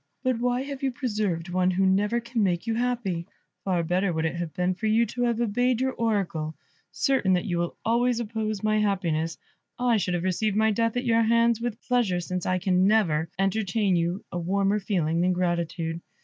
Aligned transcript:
But 0.23 0.39
why 0.39 0.63
have 0.63 0.81
you 0.81 0.91
preserved 0.91 1.49
one 1.49 1.69
who 1.69 1.85
never 1.85 2.19
can 2.19 2.41
make 2.41 2.65
you 2.65 2.73
happy? 2.73 3.27
Far 3.63 3.83
better 3.83 4.11
would 4.11 4.25
it 4.25 4.33
have 4.35 4.51
been 4.51 4.73
for 4.73 4.87
you 4.87 5.05
to 5.05 5.21
have 5.25 5.39
obeyed 5.39 5.79
your 5.79 5.91
Oracle. 5.91 6.55
Certain 6.91 7.33
that 7.33 7.45
you 7.45 7.59
will 7.59 7.77
always 7.85 8.19
oppose 8.19 8.63
my 8.63 8.79
happiness, 8.79 9.37
I 9.77 9.97
should 9.97 10.15
have 10.15 10.23
received 10.23 10.55
my 10.57 10.71
death 10.71 10.97
at 10.97 11.05
your 11.05 11.21
hands 11.21 11.61
with 11.61 11.83
pleasure, 11.87 12.19
since 12.19 12.47
I 12.47 12.57
can 12.57 12.87
never 12.87 13.29
entertain 13.37 13.93
for 13.93 13.99
you 13.99 14.25
a 14.31 14.39
warmer 14.39 14.79
feeling 14.79 15.21
than 15.21 15.33
gratitude. 15.33 16.01